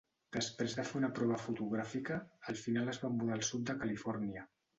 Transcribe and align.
Després 0.35 0.71
de 0.77 0.85
fer 0.91 0.95
una 0.99 1.09
prova 1.19 1.37
fotogràfica, 1.41 2.17
al 2.53 2.59
final 2.63 2.91
es 2.95 3.01
va 3.05 3.13
mudar 3.19 3.37
al 3.37 3.45
sud 3.53 3.71
de 3.71 3.79
Califòrnia. 3.85 4.49